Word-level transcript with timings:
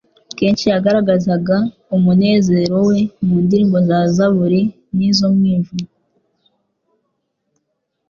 Kenshi 0.37 0.65
yagaragazaga 0.73 1.57
umunezero 1.95 2.75
we 2.89 2.97
mu 3.25 3.35
ndirimbo 3.43 3.77
za 3.87 3.99
Zaburi 4.15 4.61
n'izo 4.95 5.25
mu 5.35 5.43
ijuru. 5.55 5.87